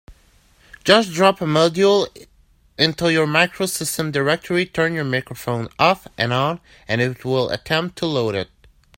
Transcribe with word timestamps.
Just 0.83 1.13
drop 1.13 1.41
a 1.41 1.45
module 1.45 2.07
into 2.75 3.11
your 3.13 3.27
MacroSystem 3.27 4.11
directory, 4.11 4.65
turn 4.65 4.93
your 4.95 5.03
microphone 5.03 5.67
off 5.77 6.07
and 6.17 6.33
on, 6.33 6.59
and 6.87 7.01
it 7.01 7.23
will 7.23 7.51
attempt 7.51 7.99
to 7.99 8.07
load 8.07 8.33
it. 8.33 8.49